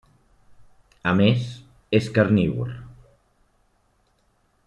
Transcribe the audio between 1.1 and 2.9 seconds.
A més, és carnívor.